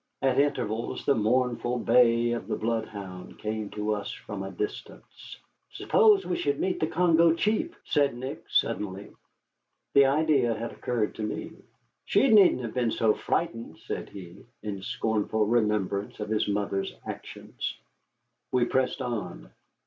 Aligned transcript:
At 0.23 0.39
intervals 0.39 1.05
the 1.05 1.13
mournful 1.13 1.77
bay 1.77 2.31
of 2.31 2.49
a 2.49 2.55
bloodhound 2.57 3.37
came 3.37 3.69
to 3.77 3.93
us 3.93 4.11
from 4.11 4.41
a 4.41 4.49
distance. 4.49 5.37
"Suppose 5.73 6.25
we 6.25 6.37
should 6.37 6.59
meet 6.59 6.79
the 6.79 6.87
Congo 6.87 7.35
chief," 7.35 7.79
said 7.85 8.15
Nick, 8.17 8.43
suddenly. 8.49 9.11
The 9.93 10.07
idea 10.07 10.55
had 10.55 10.71
occurred 10.71 11.13
to 11.13 11.21
me. 11.21 11.51
"She 12.05 12.29
needn't 12.29 12.61
have 12.63 12.73
been 12.73 12.89
so 12.89 13.13
frightened," 13.13 13.77
said 13.85 14.09
he, 14.09 14.43
in 14.63 14.81
scornful 14.81 15.45
remembrance 15.45 16.19
of 16.19 16.29
his 16.29 16.47
mother's 16.47 16.91
actions. 17.05 17.75
We 18.51 18.65
pressed 18.65 19.03
on. 19.03 19.51